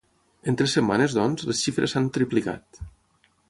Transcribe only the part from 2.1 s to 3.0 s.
triplicat.